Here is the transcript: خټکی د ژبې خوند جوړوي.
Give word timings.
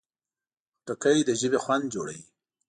خټکی 0.79 1.19
د 1.25 1.29
ژبې 1.39 1.59
خوند 1.63 1.85
جوړوي. 1.93 2.25